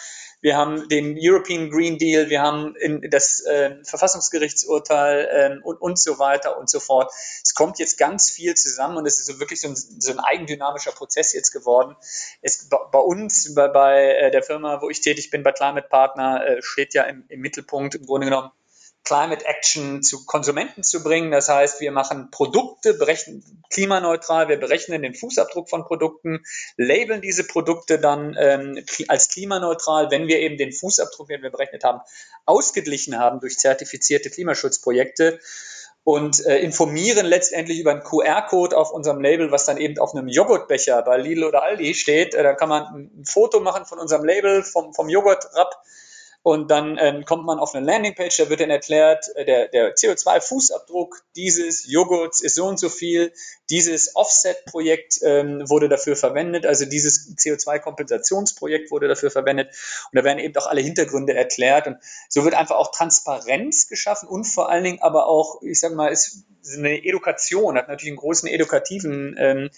[0.45, 2.75] wir haben den European Green Deal, wir haben
[3.09, 7.11] das äh, Verfassungsgerichtsurteil äh, und, und so weiter und so fort.
[7.43, 10.21] Es kommt jetzt ganz viel zusammen und es ist so wirklich so ein, so ein
[10.21, 11.97] eigendynamischer Prozess jetzt geworden.
[12.43, 16.47] Es, bei uns, bei, bei äh, der Firma, wo ich tätig bin, bei Climate Partner,
[16.47, 18.51] äh, steht ja im, im Mittelpunkt im Grunde genommen
[19.05, 21.31] Climate Action zu Konsumenten zu bringen.
[21.31, 26.45] Das heißt, wir machen Produkte, berechnen klimaneutral, wir berechnen den Fußabdruck von Produkten,
[26.77, 31.85] labeln diese Produkte dann ähm, als klimaneutral, wenn wir eben den Fußabdruck, den wir berechnet
[31.85, 32.01] haben,
[32.47, 35.38] ausgeglichen haben durch zertifizierte Klimaschutzprojekte
[36.05, 40.29] und äh, informieren letztendlich über einen QR-Code auf unserem Label, was dann eben auf einem
[40.29, 42.35] Joghurtbecher bei Lidl oder Aldi steht.
[42.35, 45.75] Äh, da kann man ein Foto machen von unserem Label, vom, vom Joghurt-Rapp
[46.45, 49.95] und dann ähm, kommt man auf eine Landingpage, da wird dann erklärt, äh, der, der
[49.97, 53.33] CO2-Fußabdruck dieses Joghurts ist so und so viel,
[53.71, 59.69] dieses Offset-Projekt ähm, wurde dafür verwendet, also dieses CO2-Kompensationsprojekt wurde dafür verwendet.
[60.13, 61.87] Und da werden eben auch alle Hintergründe erklärt.
[61.87, 61.97] Und
[62.29, 66.09] so wird einfach auch Transparenz geschaffen und vor allen Dingen aber auch, ich sage mal,
[66.09, 66.45] ist
[66.77, 69.70] eine Edukation, hat natürlich einen großen edukativen ähm,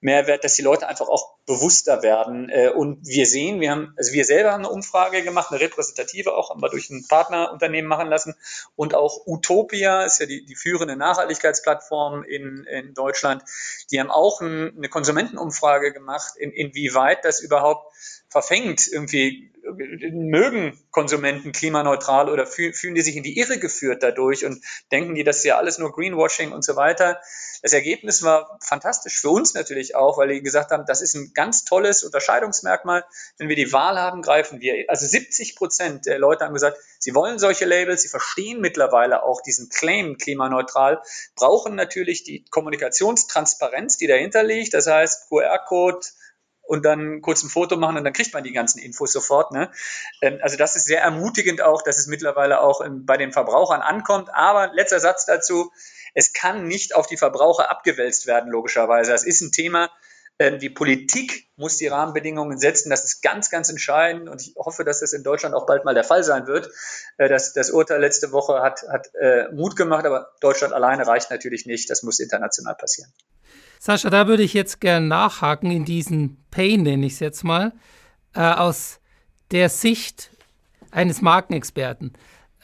[0.00, 2.48] Mehrwert, dass die Leute einfach auch bewusster werden.
[2.48, 6.34] Äh, und wir sehen, wir haben, also wir selber haben eine Umfrage gemacht, eine repräsentative
[6.34, 8.34] auch, haben wir durch ein Partnerunternehmen machen lassen.
[8.76, 13.42] Und auch Utopia ist ja die, die führende Nachhaltigkeitsplattform in, in Deutschland.
[13.90, 17.92] Die haben auch ein, eine Konsumentenumfrage gemacht, in, inwieweit das überhaupt
[18.34, 24.62] verfängt, irgendwie mögen Konsumenten klimaneutral oder fühlen die sich in die Irre geführt dadurch und
[24.90, 27.20] denken die, das ist ja alles nur Greenwashing und so weiter.
[27.62, 31.30] Das Ergebnis war fantastisch für uns natürlich auch, weil die gesagt haben, das ist ein
[31.32, 33.04] ganz tolles Unterscheidungsmerkmal.
[33.38, 34.84] Wenn wir die Wahl haben, greifen wir.
[34.88, 39.40] Also 70 Prozent der Leute haben gesagt, sie wollen solche Labels, sie verstehen mittlerweile auch
[39.42, 41.00] diesen Claim klimaneutral,
[41.36, 44.74] brauchen natürlich die Kommunikationstransparenz, die dahinter liegt.
[44.74, 46.04] Das heißt, QR-Code,
[46.66, 49.52] und dann kurz ein Foto machen und dann kriegt man die ganzen Infos sofort.
[49.52, 49.70] Ne?
[50.20, 54.28] Ähm, also das ist sehr ermutigend auch, dass es mittlerweile auch bei den Verbrauchern ankommt.
[54.32, 55.72] Aber letzter Satz dazu,
[56.14, 59.10] es kann nicht auf die Verbraucher abgewälzt werden, logischerweise.
[59.10, 59.90] Das ist ein Thema,
[60.38, 62.90] ähm, die Politik muss die Rahmenbedingungen setzen.
[62.90, 65.94] Das ist ganz, ganz entscheidend und ich hoffe, dass das in Deutschland auch bald mal
[65.94, 66.70] der Fall sein wird.
[67.18, 71.30] Äh, das, das Urteil letzte Woche hat, hat äh, Mut gemacht, aber Deutschland alleine reicht
[71.30, 71.88] natürlich nicht.
[71.90, 73.12] Das muss international passieren.
[73.78, 77.72] Sascha, da würde ich jetzt gern nachhaken in diesen Pain, nenne ich es jetzt mal,
[78.34, 79.00] äh, aus
[79.50, 80.30] der Sicht
[80.90, 82.12] eines Markenexperten.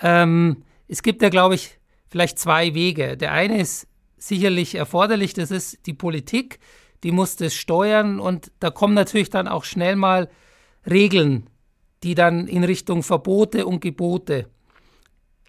[0.00, 3.16] Ähm, es gibt ja, glaube ich, vielleicht zwei Wege.
[3.16, 6.58] Der eine ist sicherlich erforderlich, das ist die Politik,
[7.02, 10.28] die muss das steuern und da kommen natürlich dann auch schnell mal
[10.88, 11.48] Regeln,
[12.02, 14.48] die dann in Richtung Verbote und Gebote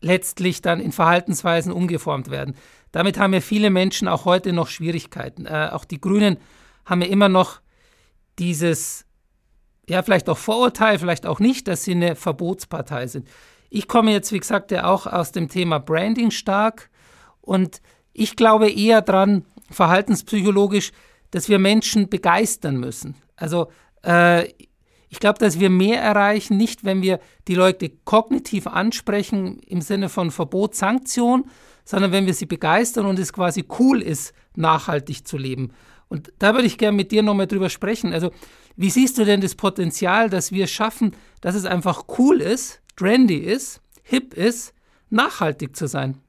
[0.01, 2.55] letztlich dann in Verhaltensweisen umgeformt werden.
[2.91, 5.45] Damit haben ja viele Menschen auch heute noch Schwierigkeiten.
[5.45, 6.37] Äh, auch die Grünen
[6.85, 7.61] haben ja immer noch
[8.39, 9.05] dieses,
[9.87, 13.29] ja, vielleicht auch Vorurteil, vielleicht auch nicht, dass sie eine Verbotspartei sind.
[13.69, 16.89] Ich komme jetzt, wie gesagt, ja auch aus dem Thema Branding stark
[17.39, 17.81] und
[18.13, 20.91] ich glaube eher dran, verhaltenspsychologisch,
[21.29, 23.15] dass wir Menschen begeistern müssen.
[23.37, 23.71] Also
[24.03, 24.49] äh,
[25.11, 27.19] ich glaube, dass wir mehr erreichen, nicht wenn wir
[27.49, 31.49] die Leute kognitiv ansprechen im Sinne von Verbot, Sanktion,
[31.83, 35.73] sondern wenn wir sie begeistern und es quasi cool ist, nachhaltig zu leben.
[36.07, 38.13] Und da würde ich gerne mit dir nochmal drüber sprechen.
[38.13, 38.31] Also,
[38.77, 43.37] wie siehst du denn das Potenzial, dass wir schaffen, dass es einfach cool ist, trendy
[43.37, 44.73] ist, hip ist,
[45.09, 46.21] nachhaltig zu sein?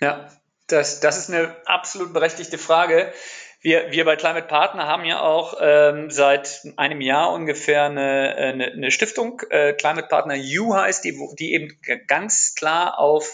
[0.00, 0.28] Ja,
[0.66, 3.12] das, das ist eine absolut berechtigte Frage.
[3.62, 8.66] Wir, wir bei Climate Partner haben ja auch ähm, seit einem Jahr ungefähr eine, eine,
[8.72, 13.32] eine Stiftung, äh, Climate Partner U heißt, die, die eben ganz klar auf,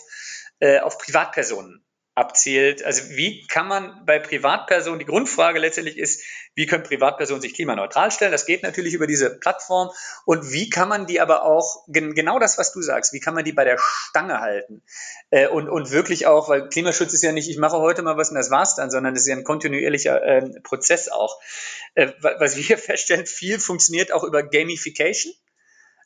[0.60, 1.82] äh, auf Privatpersonen
[2.18, 2.84] abzielt.
[2.84, 6.22] Also wie kann man bei Privatpersonen, die Grundfrage letztendlich ist,
[6.54, 8.32] wie können Privatpersonen sich klimaneutral stellen?
[8.32, 9.90] Das geht natürlich über diese Plattform.
[10.24, 13.44] Und wie kann man die aber auch, genau das, was du sagst, wie kann man
[13.44, 14.82] die bei der Stange halten?
[15.30, 18.30] Äh, und, und wirklich auch, weil Klimaschutz ist ja nicht, ich mache heute mal was
[18.30, 21.38] und das war's dann, sondern es ist ja ein kontinuierlicher äh, Prozess auch.
[21.94, 25.32] Äh, was wir hier feststellen, viel funktioniert auch über Gamification.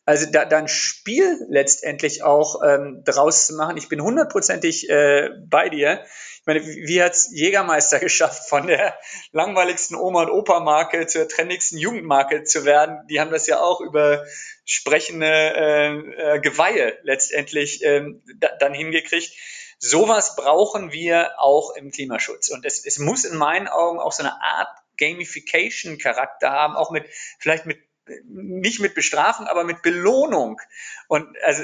[0.04, 3.76] Also da, da ein Spiel letztendlich auch ähm, draus zu machen.
[3.76, 6.04] Ich bin hundertprozentig äh, bei dir.
[6.40, 8.98] Ich meine, wie, hat's Jägermeister geschafft, von der
[9.30, 13.06] langweiligsten Oma- und Opa-Marke zur trendigsten Jugendmarke zu werden?
[13.08, 14.24] Die haben das ja auch über
[14.64, 19.32] sprechende äh, äh, Geweihe letztendlich ähm, da, dann hingekriegt.
[19.78, 22.48] Sowas brauchen wir auch im Klimaschutz.
[22.48, 27.04] Und es, es muss in meinen Augen auch so eine Art Gamification-Charakter haben, auch mit
[27.38, 27.78] vielleicht mit
[28.24, 30.60] nicht mit Bestrafen, aber mit Belohnung.
[31.08, 31.62] Und also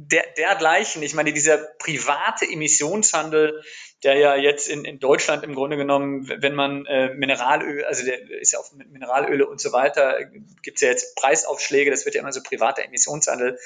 [0.00, 3.62] der, dergleichen, ich meine, dieser private Emissionshandel,
[4.04, 8.30] der ja jetzt in, in Deutschland im Grunde genommen, wenn man äh, Mineralöl, also der
[8.30, 10.24] ist ja auf Mineralöle und so weiter,
[10.62, 13.58] gibt es ja jetzt Preisaufschläge, das wird ja immer so privater Emissionshandel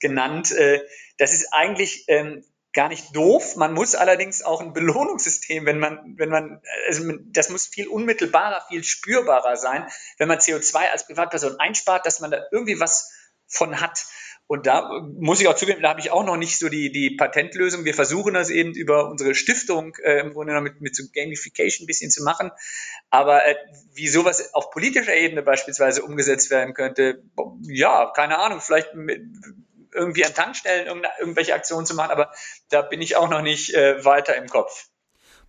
[0.00, 0.52] genannt.
[0.52, 0.80] Äh,
[1.18, 3.56] das ist eigentlich ähm, gar nicht doof.
[3.56, 8.64] Man muss allerdings auch ein Belohnungssystem, wenn man, wenn man, also das muss viel unmittelbarer,
[8.68, 9.86] viel spürbarer sein,
[10.18, 13.12] wenn man CO2 als Privatperson einspart, dass man da irgendwie was
[13.46, 14.06] von hat.
[14.46, 17.14] Und da muss ich auch zugeben, da habe ich auch noch nicht so die, die
[17.14, 17.84] Patentlösung.
[17.84, 21.84] Wir versuchen das eben über unsere Stiftung äh, im Grunde genommen mit, mit so Gamification
[21.84, 22.50] ein bisschen zu machen.
[23.10, 23.54] Aber äh,
[23.94, 27.22] wie sowas auf politischer Ebene beispielsweise umgesetzt werden könnte,
[27.62, 29.22] ja, keine Ahnung, vielleicht mit,
[29.94, 32.30] irgendwie an Tankstellen irgendwelche Aktionen zu machen, aber
[32.68, 34.86] da bin ich auch noch nicht äh, weiter im Kopf.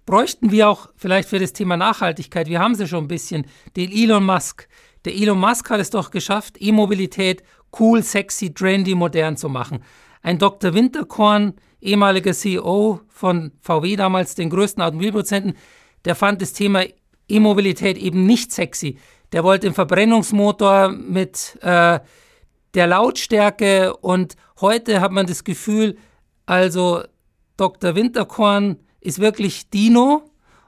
[0.06, 3.92] Bräuchten wir auch vielleicht für das Thema Nachhaltigkeit, wir haben sie schon ein bisschen, den
[3.92, 4.68] Elon Musk.
[5.06, 7.44] Der Elon Musk hat es doch geschafft, E-Mobilität
[7.80, 9.84] cool, sexy, trendy, modern zu machen.
[10.22, 10.74] Ein Dr.
[10.74, 15.58] Winterkorn, ehemaliger CEO von VW damals, den größten Automobilproduzenten,
[16.06, 16.84] der fand das Thema
[17.28, 18.98] E-Mobilität eben nicht sexy.
[19.32, 22.00] Der wollte den Verbrennungsmotor mit äh,
[22.74, 25.98] der Lautstärke und heute hat man das Gefühl,
[26.46, 27.04] also
[27.58, 27.96] Dr.
[27.96, 30.24] Winterkorn ist wirklich Dino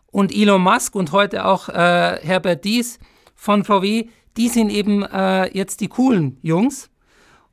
[0.08, 3.00] und Elon Musk und heute auch äh, Herbert Dies
[3.36, 6.90] von VW, die sind eben äh, jetzt die coolen Jungs.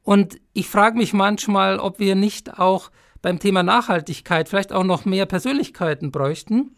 [0.02, 2.90] Und ich frage mich manchmal, ob wir nicht auch
[3.22, 6.74] beim Thema Nachhaltigkeit vielleicht auch noch mehr Persönlichkeiten bräuchten.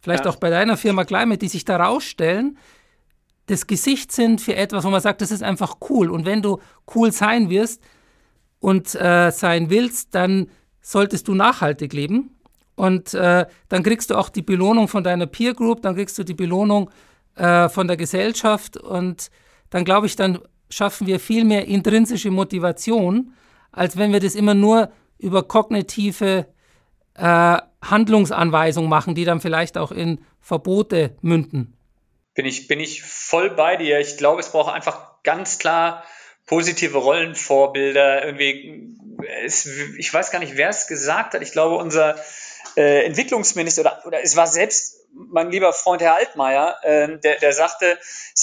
[0.00, 0.30] Vielleicht ja.
[0.30, 2.58] auch bei deiner Firma Climate, die sich da rausstellen,
[3.48, 6.10] das Gesicht sind für etwas, wo man sagt, das ist einfach cool.
[6.10, 6.60] Und wenn du
[6.94, 7.82] cool sein wirst
[8.60, 10.48] und äh, sein willst, dann
[10.80, 12.36] solltest du nachhaltig leben.
[12.76, 16.24] Und äh, dann kriegst du auch die Belohnung von deiner Peer Group, dann kriegst du
[16.24, 16.90] die Belohnung
[17.34, 18.76] äh, von der Gesellschaft.
[18.76, 19.30] Und
[19.70, 23.32] dann glaube ich, dann schaffen wir viel mehr intrinsische Motivation,
[23.72, 26.46] als wenn wir das immer nur über kognitive
[27.14, 31.77] äh, Handlungsanweisungen machen, die dann vielleicht auch in Verbote münden.
[32.38, 33.98] Bin ich, bin ich voll bei dir.
[33.98, 36.04] Ich glaube, es braucht einfach ganz klar
[36.46, 38.24] positive Rollenvorbilder.
[38.24, 38.96] Irgendwie,
[39.42, 41.42] es, ich weiß gar nicht, wer es gesagt hat.
[41.42, 42.14] Ich glaube, unser
[42.76, 47.52] äh, Entwicklungsminister oder, oder es war selbst mein lieber Freund Herr Altmaier, äh, der, der
[47.52, 47.98] sagte,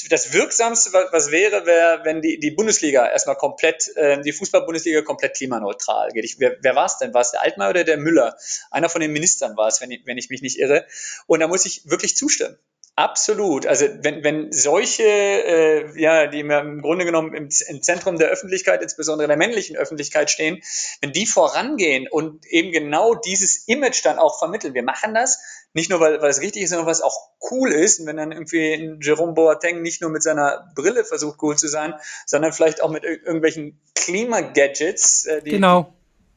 [0.10, 5.38] das Wirksamste, was wäre, wäre, wenn die, die Bundesliga erstmal komplett, äh, die Fußball-Bundesliga komplett
[5.38, 6.26] klimaneutral geht.
[6.26, 7.14] Ich, wer wer war es denn?
[7.14, 8.36] War es der Altmaier oder der Müller?
[8.72, 10.86] Einer von den Ministern war es, wenn ich, wenn ich mich nicht irre.
[11.28, 12.60] Und da muss ich wirklich zustimmen.
[12.98, 13.66] Absolut.
[13.66, 18.82] Also wenn, wenn solche, äh, ja, die im Grunde genommen im, im Zentrum der Öffentlichkeit,
[18.82, 20.62] insbesondere der männlichen Öffentlichkeit stehen,
[21.02, 24.74] wenn die vorangehen und eben genau dieses Image dann auch vermitteln.
[24.74, 25.42] Wir machen das
[25.74, 28.00] nicht nur, weil, weil es richtig ist, sondern weil es auch cool ist.
[28.00, 31.68] Und wenn dann irgendwie ein Jerome Boateng nicht nur mit seiner Brille versucht, cool zu
[31.68, 35.94] sein, sondern vielleicht auch mit irgendwelchen Klimagadgets, äh, die, genau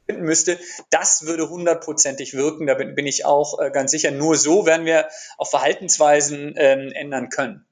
[0.09, 0.59] finden müsste,
[0.91, 2.67] das würde hundertprozentig wirken.
[2.67, 4.11] Da bin, ich auch äh, ganz sicher.
[4.11, 7.65] Nur so werden wir auch Verhaltensweisen ähm, ändern können.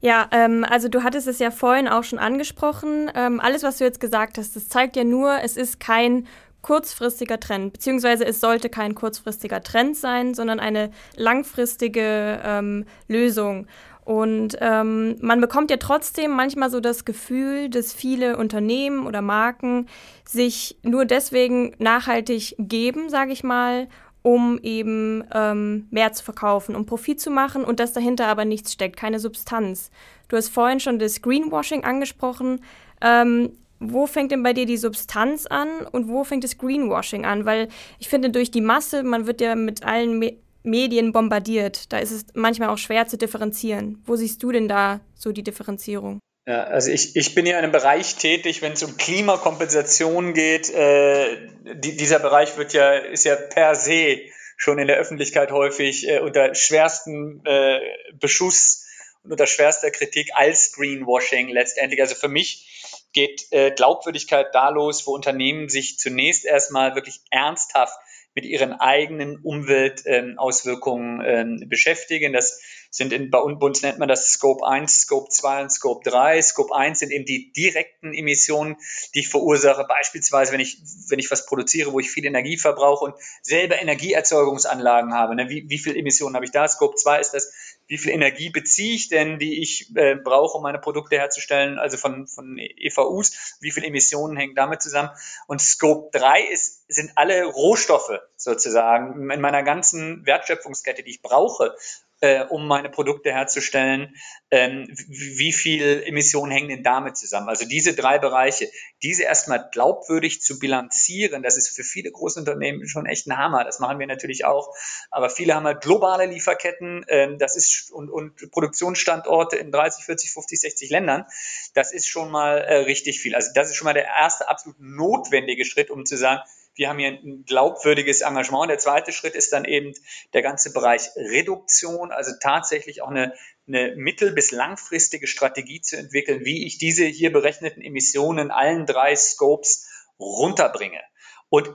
[0.00, 3.10] Ja, ähm, also du hattest es ja vorhin auch schon angesprochen.
[3.14, 6.26] Ähm, alles, was du jetzt gesagt hast, das zeigt ja nur, es ist kein
[6.62, 13.68] kurzfristiger Trend, beziehungsweise es sollte kein kurzfristiger Trend sein, sondern eine langfristige ähm, Lösung.
[14.06, 19.88] Und ähm, man bekommt ja trotzdem manchmal so das Gefühl, dass viele Unternehmen oder Marken
[20.24, 23.88] sich nur deswegen nachhaltig geben, sage ich mal,
[24.22, 28.72] um eben ähm, mehr zu verkaufen, um Profit zu machen und dass dahinter aber nichts
[28.72, 29.90] steckt, keine Substanz.
[30.28, 32.60] Du hast vorhin schon das Greenwashing angesprochen.
[33.00, 37.44] Ähm, wo fängt denn bei dir die Substanz an und wo fängt das Greenwashing an?
[37.44, 37.66] Weil
[37.98, 40.22] ich finde, durch die Masse, man wird ja mit allen
[40.66, 41.92] Medien bombardiert.
[41.92, 44.02] Da ist es manchmal auch schwer zu differenzieren.
[44.04, 46.20] Wo siehst du denn da so die Differenzierung?
[46.46, 50.70] Ja, also ich, ich bin ja in einem Bereich tätig, wenn es um Klimakompensation geht.
[50.70, 54.20] Äh, die, dieser Bereich wird ja, ist ja per se
[54.56, 57.80] schon in der Öffentlichkeit häufig äh, unter schwersten äh,
[58.14, 58.86] Beschuss
[59.24, 62.00] und unter schwerster Kritik als Greenwashing letztendlich.
[62.00, 67.98] Also für mich geht äh, Glaubwürdigkeit da los, wo Unternehmen sich zunächst erstmal wirklich ernsthaft
[68.36, 72.34] mit ihren eigenen Umweltauswirkungen ähm, ähm, beschäftigen.
[72.34, 76.42] Das sind in, bei uns nennt man das Scope 1, Scope 2 und Scope 3.
[76.42, 78.76] Scope 1 sind eben die direkten Emissionen,
[79.14, 79.86] die ich verursache.
[79.88, 85.14] Beispielsweise, wenn ich, wenn ich was produziere, wo ich viel Energie verbrauche und selber Energieerzeugungsanlagen
[85.14, 85.34] habe.
[85.34, 85.48] Ne?
[85.48, 86.68] Wie, wie viel Emissionen habe ich da?
[86.68, 87.50] Scope 2 ist das,
[87.86, 91.96] wie viel Energie beziehe ich denn, die ich äh, brauche, um meine Produkte herzustellen, also
[91.96, 95.10] von, von EVUs, wie viel Emissionen hängen damit zusammen.
[95.46, 101.76] Und Scope 3 ist, sind alle Rohstoffe sozusagen in meiner ganzen Wertschöpfungskette, die ich brauche,
[102.20, 104.14] äh, um meine Produkte herzustellen,
[104.50, 107.48] ähm, wie viel Emissionen hängen denn damit zusammen?
[107.48, 108.70] Also diese drei Bereiche,
[109.02, 113.64] diese erstmal glaubwürdig zu bilanzieren, das ist für viele Großunternehmen schon echt ein Hammer.
[113.64, 114.74] Das machen wir natürlich auch.
[115.10, 120.30] Aber viele haben halt globale Lieferketten, ähm, das ist und, und Produktionsstandorte in 30, 40,
[120.30, 121.26] 50, 60 Ländern.
[121.74, 123.34] Das ist schon mal äh, richtig viel.
[123.34, 126.42] Also das ist schon mal der erste absolut notwendige Schritt, um zu sagen,
[126.76, 128.70] wir haben hier ein glaubwürdiges Engagement.
[128.70, 129.94] Der zweite Schritt ist dann eben
[130.34, 133.32] der ganze Bereich Reduktion, also tatsächlich auch eine,
[133.66, 138.86] eine mittel- bis langfristige Strategie zu entwickeln, wie ich diese hier berechneten Emissionen in allen
[138.86, 139.88] drei Scopes
[140.20, 141.00] runterbringe.
[141.48, 141.72] Und äh,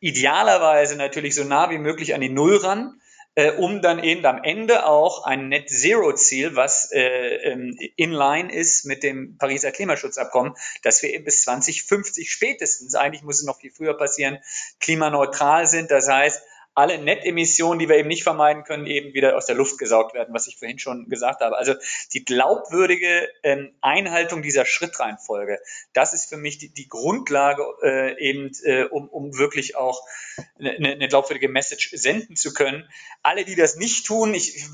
[0.00, 3.00] idealerweise natürlich so nah wie möglich an die Null ran,
[3.34, 8.12] äh, um dann eben am Ende auch ein Net Zero Ziel, was äh, ähm, in
[8.12, 13.46] line ist mit dem Pariser Klimaschutzabkommen, dass wir eben bis 2050 spätestens, eigentlich muss es
[13.46, 14.38] noch viel früher passieren,
[14.80, 15.90] klimaneutral sind.
[15.90, 16.42] Das heißt,
[16.74, 20.32] alle Nettemissionen, die wir eben nicht vermeiden können, eben wieder aus der Luft gesaugt werden,
[20.32, 21.56] was ich vorhin schon gesagt habe.
[21.56, 21.74] Also
[22.12, 25.58] die glaubwürdige ähm, Einhaltung dieser Schrittreihenfolge,
[25.92, 30.02] das ist für mich die, die Grundlage, äh, eben äh, um, um wirklich auch
[30.58, 32.88] eine, eine glaubwürdige Message senden zu können.
[33.22, 34.64] Alle, die das nicht tun, ich,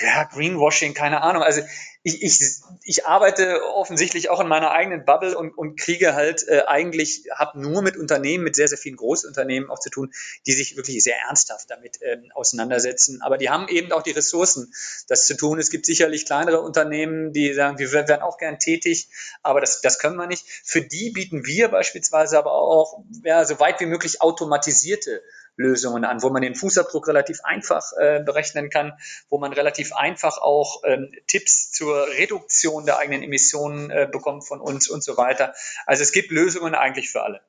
[0.00, 1.42] ja, Greenwashing, keine Ahnung.
[1.42, 1.62] Also
[2.04, 2.40] ich, ich,
[2.84, 7.60] ich arbeite offensichtlich auch in meiner eigenen Bubble und, und kriege halt äh, eigentlich, habe
[7.60, 10.12] nur mit Unternehmen, mit sehr, sehr vielen Großunternehmen auch zu tun,
[10.46, 13.20] die sich wirklich sehr ernsthaft damit ähm, auseinandersetzen.
[13.20, 14.72] Aber die haben eben auch die Ressourcen,
[15.08, 15.58] das zu tun.
[15.58, 19.08] Es gibt sicherlich kleinere Unternehmen, die sagen, wir werden auch gern tätig,
[19.42, 20.44] aber das, das können wir nicht.
[20.64, 25.22] Für die bieten wir beispielsweise aber auch ja, so weit wie möglich automatisierte
[25.58, 28.92] Lösungen an, wo man den Fußabdruck relativ einfach äh, berechnen kann,
[29.28, 34.60] wo man relativ einfach auch ähm, Tipps zur Reduktion der eigenen Emissionen äh, bekommt von
[34.60, 35.52] uns und so weiter.
[35.84, 37.40] Also es gibt Lösungen eigentlich für alle.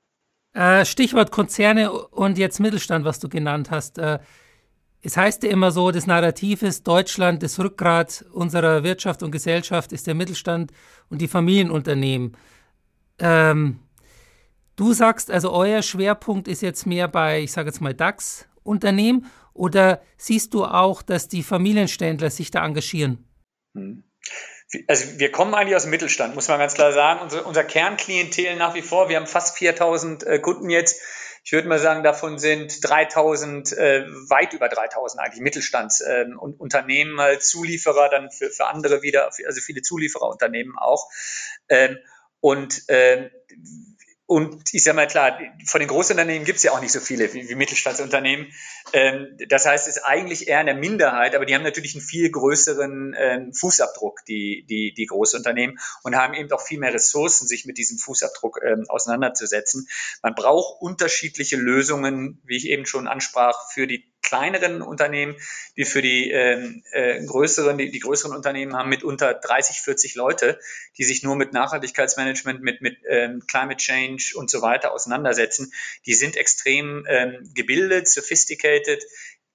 [0.54, 4.00] Äh, Stichwort Konzerne und jetzt Mittelstand, was du genannt hast.
[4.00, 4.20] Äh,
[5.02, 9.94] es heißt ja immer so, das Narrativ ist, Deutschland, das Rückgrat unserer Wirtschaft und Gesellschaft
[9.94, 10.72] ist der Mittelstand
[11.10, 12.36] und die Familienunternehmen.
[13.20, 13.80] Ähm,
[14.80, 20.02] Du sagst also, euer Schwerpunkt ist jetzt mehr bei, ich sage jetzt mal, DAX-Unternehmen oder
[20.16, 23.28] siehst du auch, dass die Familienständler sich da engagieren?
[23.76, 24.06] Hm.
[24.88, 27.20] Also wir kommen eigentlich aus dem Mittelstand, muss man ganz klar sagen.
[27.20, 31.02] Unser, unser Kernklientel nach wie vor, wir haben fast 4000 äh, Kunden jetzt.
[31.44, 37.44] Ich würde mal sagen, davon sind 3000, äh, weit über 3000 eigentlich Mittelstandsunternehmen, ähm, halt
[37.44, 41.10] Zulieferer, dann für, für andere wieder, also viele Zuliefererunternehmen auch.
[41.68, 41.98] Ähm,
[42.40, 43.30] und äh,
[44.30, 47.34] und ich sage mal klar, von den Großunternehmen gibt es ja auch nicht so viele
[47.34, 48.54] wie, wie Mittelstandsunternehmen.
[48.94, 52.30] Ähm, das heißt, es ist eigentlich eher eine Minderheit, aber die haben natürlich einen viel
[52.30, 57.66] größeren ähm, Fußabdruck, die, die, die Großunternehmen, und haben eben auch viel mehr Ressourcen, sich
[57.66, 59.88] mit diesem Fußabdruck ähm, auseinanderzusetzen.
[60.22, 65.36] Man braucht unterschiedliche Lösungen, wie ich eben schon ansprach, für die kleineren Unternehmen,
[65.76, 70.60] wie für die ähm, äh, größeren, die, die größeren Unternehmen haben mitunter 30, 40 Leute,
[70.98, 75.72] die sich nur mit Nachhaltigkeitsmanagement, mit, mit ähm, Climate Change und so weiter auseinandersetzen.
[76.06, 79.04] Die sind extrem ähm, gebildet, sophisticated,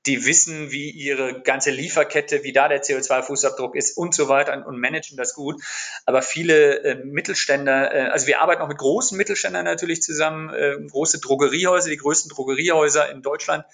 [0.06, 4.78] die wissen, wie ihre ganze Lieferkette, wie da der CO2-Fußabdruck ist und so weiter und
[4.78, 5.62] managen das gut.
[6.04, 10.76] Aber viele äh, Mittelständler, äh, also wir arbeiten auch mit großen Mittelständern natürlich zusammen, äh,
[10.90, 13.64] große Drogeriehäuser, die größten Drogeriehäuser in Deutschland,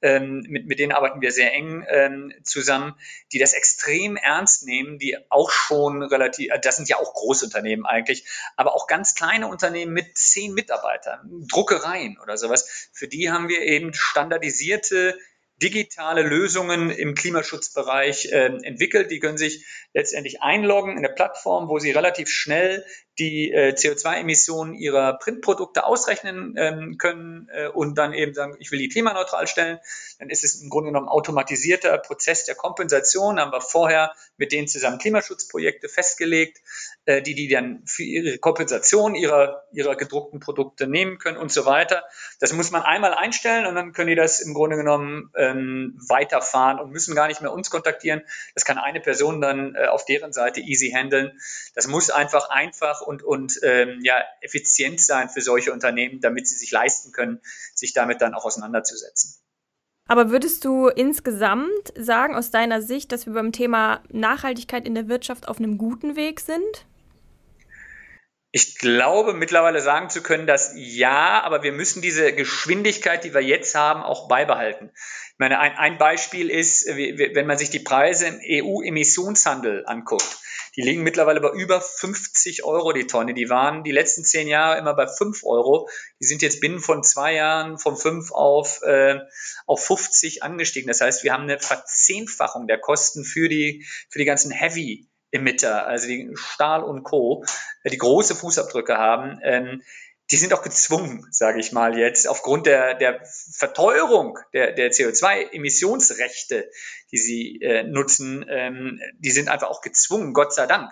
[0.00, 2.94] ähm, mit, mit denen arbeiten wir sehr eng ähm, zusammen,
[3.32, 7.84] die das extrem ernst nehmen, die auch schon relativ, äh, das sind ja auch Großunternehmen
[7.84, 8.24] eigentlich,
[8.56, 13.60] aber auch ganz kleine Unternehmen mit zehn Mitarbeitern, Druckereien oder sowas, für die haben wir
[13.60, 15.18] eben standardisierte
[15.62, 19.10] digitale Lösungen im Klimaschutzbereich äh, entwickelt.
[19.10, 22.84] Die können sich letztendlich einloggen in eine Plattform, wo sie relativ schnell
[23.18, 28.78] die äh, CO2-Emissionen ihrer Printprodukte ausrechnen ähm, können äh, und dann eben sagen, ich will
[28.78, 29.78] die klimaneutral stellen.
[30.18, 33.38] Dann ist es im Grunde genommen automatisierter Prozess der Kompensation.
[33.38, 36.60] Haben wir vorher mit denen zusammen Klimaschutzprojekte festgelegt,
[37.04, 41.66] äh, die die dann für ihre Kompensation ihrer, ihrer gedruckten Produkte nehmen können und so
[41.66, 42.02] weiter.
[42.40, 46.80] Das muss man einmal einstellen und dann können die das im Grunde genommen ähm, weiterfahren
[46.80, 48.22] und müssen gar nicht mehr uns kontaktieren.
[48.54, 51.38] Das kann eine Person dann äh, auf deren Seite easy handeln.
[51.74, 56.56] Das muss einfach einfach und, und ähm, ja, effizient sein für solche Unternehmen, damit sie
[56.56, 57.40] sich leisten können,
[57.74, 59.36] sich damit dann auch auseinanderzusetzen.
[60.06, 65.08] Aber würdest du insgesamt sagen, aus deiner Sicht, dass wir beim Thema Nachhaltigkeit in der
[65.08, 66.86] Wirtschaft auf einem guten Weg sind?
[68.56, 73.40] Ich glaube mittlerweile sagen zu können, dass ja, aber wir müssen diese Geschwindigkeit, die wir
[73.40, 74.92] jetzt haben, auch beibehalten.
[74.94, 80.38] Ich meine, ein, ein Beispiel ist, wenn man sich die Preise im EU-Emissionshandel anguckt.
[80.76, 83.34] Die liegen mittlerweile bei über 50 Euro die Tonne.
[83.34, 85.88] Die waren die letzten zehn Jahre immer bei 5 Euro.
[86.20, 89.18] Die sind jetzt binnen von zwei Jahren von 5 auf, äh,
[89.66, 90.86] auf 50 angestiegen.
[90.86, 95.86] Das heißt, wir haben eine Verzehnfachung der Kosten für die, für die ganzen Heavy Emitter,
[95.86, 97.44] also die Stahl und Co.,
[97.82, 99.82] äh, die große Fußabdrücke haben, ähm,
[100.30, 106.70] die sind auch gezwungen, sage ich mal jetzt, aufgrund der, der Verteuerung der, der CO2-Emissionsrechte,
[107.12, 110.90] die sie äh, nutzen, ähm, die sind einfach auch gezwungen, Gott sei Dank,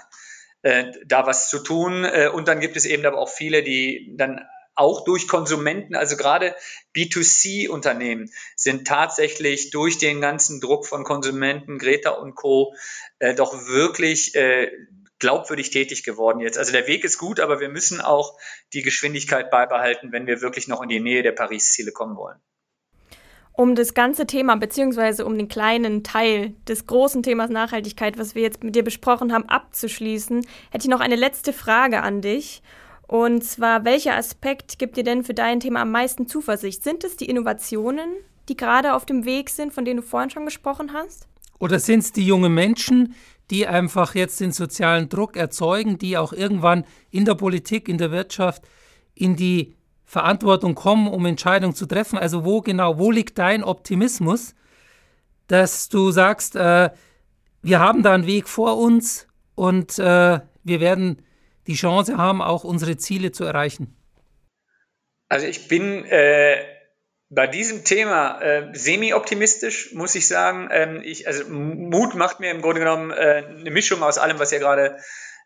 [0.61, 2.05] äh, da was zu tun.
[2.05, 4.41] Äh, und dann gibt es eben aber auch viele, die dann
[4.75, 6.55] auch durch Konsumenten, also gerade
[6.97, 12.75] B2C-Unternehmen sind tatsächlich durch den ganzen Druck von Konsumenten, Greta und Co.
[13.19, 14.71] Äh, doch wirklich äh,
[15.19, 16.59] glaubwürdig tätig geworden jetzt.
[16.59, 18.37] Also der Weg ist gut, aber wir müssen auch
[18.73, 22.39] die Geschwindigkeit beibehalten, wenn wir wirklich noch in die Nähe der Paris-Ziele kommen wollen.
[23.55, 28.43] Um das ganze Thema, beziehungsweise um den kleinen Teil des großen Themas Nachhaltigkeit, was wir
[28.43, 32.63] jetzt mit dir besprochen haben, abzuschließen, hätte ich noch eine letzte Frage an dich.
[33.13, 36.83] Und zwar, welcher Aspekt gibt dir denn für dein Thema am meisten Zuversicht?
[36.83, 38.09] Sind es die Innovationen,
[38.49, 41.29] die gerade auf dem Weg sind, von denen du vorhin schon gesprochen hast?
[41.59, 43.15] Oder sind es die jungen Menschen,
[43.51, 48.13] die einfach jetzt den sozialen Druck erzeugen, die auch irgendwann in der Politik, in der
[48.13, 48.63] Wirtschaft
[49.15, 49.75] in die
[50.07, 52.19] Verantwortung kommen, um Entscheidungen zu treffen?
[52.19, 54.55] Also wo genau, wo liegt dein Optimismus,
[55.49, 56.89] dass du sagst, äh,
[57.61, 61.19] wir haben da einen Weg vor uns und äh, wir werden
[61.67, 63.97] die Chance haben, auch unsere Ziele zu erreichen?
[65.29, 66.63] Also ich bin äh,
[67.31, 70.69] bei diesem Thema äh, semi-optimistisch, muss ich sagen.
[70.71, 74.53] Ähm, ich, also Mut macht mir im Grunde genommen äh, eine Mischung aus allem, was
[74.53, 74.99] ihr gerade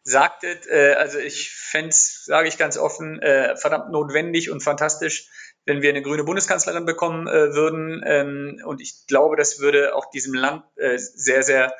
[0.03, 0.67] sagtet.
[0.67, 5.29] Äh, also ich fände es, sage ich ganz offen, äh, verdammt notwendig und fantastisch,
[5.65, 8.03] wenn wir eine grüne Bundeskanzlerin bekommen äh, würden.
[8.05, 10.65] Ähm, und ich glaube, das würde auch diesem Land
[10.97, 11.73] sehr, sehr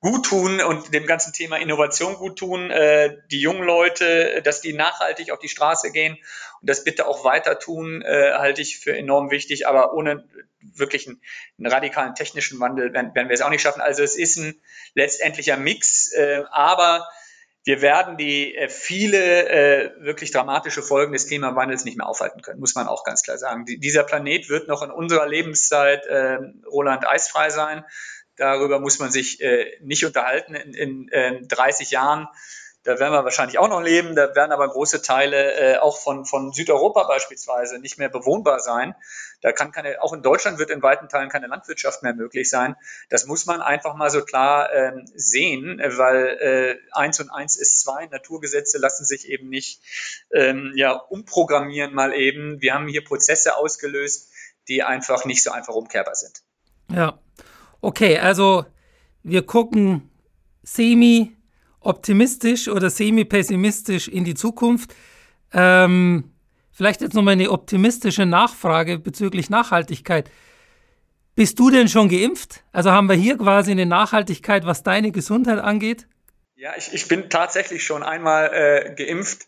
[0.00, 4.72] gut tun und dem ganzen Thema Innovation gut tun, äh, die jungen Leute, dass die
[4.72, 6.16] nachhaltig auf die Straße gehen
[6.60, 10.24] und das bitte auch weiter tun, äh, halte ich für enorm wichtig, aber ohne
[10.60, 11.20] wirklich einen,
[11.58, 13.82] einen radikalen technischen Wandel werden, werden wir es auch nicht schaffen.
[13.82, 14.60] Also es ist ein
[14.94, 17.06] letztendlicher Mix, äh, aber
[17.64, 22.58] wir werden die äh, viele äh, wirklich dramatische Folgen des Klimawandels nicht mehr aufhalten können,
[22.58, 23.66] muss man auch ganz klar sagen.
[23.66, 27.84] Die, dieser Planet wird noch in unserer Lebenszeit äh, Roland eisfrei sein.
[28.40, 30.54] Darüber muss man sich äh, nicht unterhalten.
[30.54, 32.26] In, in äh, 30 Jahren,
[32.84, 36.24] da werden wir wahrscheinlich auch noch leben, da werden aber große Teile äh, auch von,
[36.24, 38.94] von Südeuropa beispielsweise nicht mehr bewohnbar sein.
[39.42, 42.76] Da kann keine, auch in Deutschland wird in weiten Teilen keine Landwirtschaft mehr möglich sein.
[43.10, 47.82] Das muss man einfach mal so klar ähm, sehen, weil äh, eins und eins ist
[47.82, 48.06] zwei.
[48.06, 49.82] Naturgesetze lassen sich eben nicht
[50.32, 52.62] ähm, ja, umprogrammieren mal eben.
[52.62, 54.32] Wir haben hier Prozesse ausgelöst,
[54.68, 56.40] die einfach nicht so einfach umkehrbar sind.
[56.90, 57.18] Ja,
[57.80, 58.66] Okay, also
[59.22, 60.10] wir gucken
[60.62, 64.94] semi-optimistisch oder semi-pessimistisch in die Zukunft.
[65.52, 66.32] Ähm,
[66.70, 70.30] vielleicht jetzt nochmal eine optimistische Nachfrage bezüglich Nachhaltigkeit.
[71.34, 72.64] Bist du denn schon geimpft?
[72.72, 76.06] Also haben wir hier quasi eine Nachhaltigkeit, was deine Gesundheit angeht?
[76.56, 79.46] Ja, ich, ich bin tatsächlich schon einmal äh, geimpft.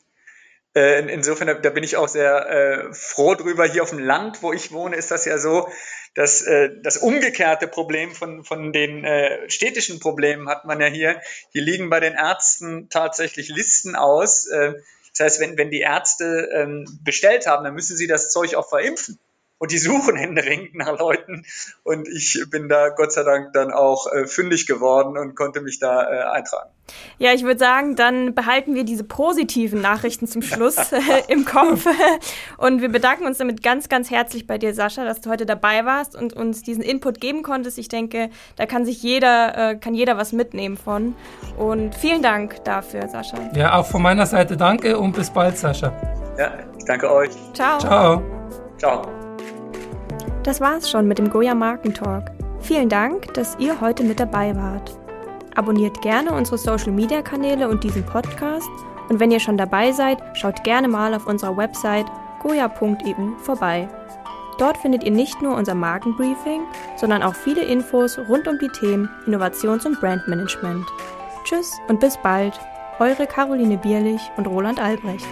[0.74, 3.66] Äh, insofern, da, da, bin ich auch sehr äh, froh drüber.
[3.66, 5.68] Hier auf dem Land, wo ich wohne, ist das ja so,
[6.14, 11.20] dass äh, das umgekehrte Problem von, von den äh, städtischen Problemen hat man ja hier.
[11.50, 14.46] Hier liegen bei den Ärzten tatsächlich Listen aus.
[14.46, 14.74] Äh,
[15.10, 18.68] das heißt, wenn, wenn die Ärzte ähm, bestellt haben, dann müssen sie das Zeug auch
[18.68, 19.18] verimpfen
[19.62, 21.44] und die suchen händeringend nach Leuten.
[21.84, 25.78] Und ich bin da Gott sei Dank dann auch äh, fündig geworden und konnte mich
[25.78, 26.68] da äh, eintragen.
[27.18, 30.98] Ja, ich würde sagen, dann behalten wir diese positiven Nachrichten zum Schluss äh,
[31.28, 31.86] im Kopf.
[32.58, 35.84] Und wir bedanken uns damit ganz, ganz herzlich bei dir, Sascha, dass du heute dabei
[35.84, 37.78] warst und uns diesen Input geben konntest.
[37.78, 41.14] Ich denke, da kann sich jeder, äh, kann jeder was mitnehmen von.
[41.56, 43.38] Und vielen Dank dafür, Sascha.
[43.54, 45.92] Ja, auch von meiner Seite danke und bis bald, Sascha.
[46.36, 47.30] Ja, ich danke euch.
[47.54, 47.78] Ciao.
[47.78, 48.22] Ciao.
[48.76, 49.31] Ciao.
[50.42, 52.30] Das war's schon mit dem Goya Markentalk.
[52.60, 54.98] Vielen Dank, dass ihr heute mit dabei wart.
[55.54, 58.68] Abonniert gerne unsere Social Media Kanäle und diesen Podcast.
[59.08, 62.06] Und wenn ihr schon dabei seid, schaut gerne mal auf unserer Website
[62.42, 63.88] goya.eu vorbei.
[64.58, 66.62] Dort findet ihr nicht nur unser Markenbriefing,
[66.96, 70.86] sondern auch viele Infos rund um die Themen Innovations- und Brandmanagement.
[71.44, 72.58] Tschüss und bis bald,
[72.98, 75.26] eure Caroline Bierlich und Roland Albrecht.